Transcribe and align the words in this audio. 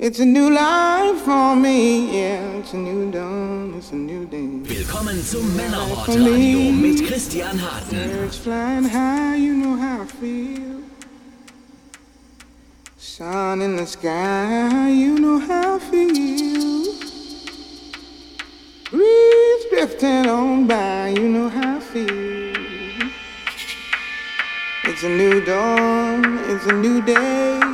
It's 0.00 0.20
a 0.20 0.24
new 0.24 0.48
life 0.48 1.22
for 1.22 1.56
me, 1.56 2.20
yeah. 2.20 2.60
It's 2.60 2.72
a 2.72 2.76
new 2.76 3.10
dawn, 3.10 3.74
it's 3.76 3.90
a 3.90 3.96
new 3.96 4.26
day. 4.26 4.62
Willkommen 4.62 5.20
zum 5.24 5.56
Männerhort 5.56 6.06
Radio 6.06 6.70
mit 6.70 7.04
Christian 7.04 7.58
Harten. 7.58 8.08
Birds 8.08 8.36
flying 8.36 8.84
high, 8.84 9.34
you 9.34 9.54
know 9.54 9.76
how 9.76 10.02
I 10.02 10.06
feel. 10.06 10.84
Sun 12.96 13.60
in 13.60 13.74
the 13.74 13.86
sky, 13.86 14.88
you 14.88 15.18
know 15.18 15.40
how 15.40 15.78
I 15.78 15.80
feel. 15.80 16.94
Breeze 18.92 19.66
drifting 19.72 20.28
on 20.28 20.68
by, 20.68 21.08
you 21.08 21.28
know 21.28 21.48
how 21.48 21.78
I 21.78 21.80
feel. 21.80 23.10
It's 24.84 25.02
a 25.02 25.08
new 25.08 25.44
dawn, 25.44 26.38
it's 26.48 26.66
a 26.66 26.72
new 26.72 27.02
day. 27.02 27.67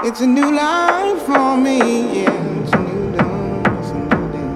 It's 0.00 0.20
a 0.20 0.26
new 0.26 0.54
life 0.54 1.22
for 1.22 1.56
me, 1.56 2.22
yeah. 2.22 2.30
It's 2.60 2.72
a 2.72 2.78
new 2.78 3.16
dawn, 3.16 3.78
it's 3.78 3.90
a 3.90 3.98
new 3.98 4.32
day. 4.32 4.52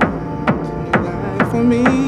It's 0.61 0.71
a 0.71 0.77
new 0.79 1.05
life 1.05 1.51
for 1.51 1.65
me. 1.65 2.02